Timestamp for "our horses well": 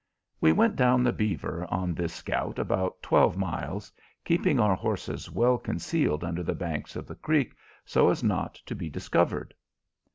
4.59-5.59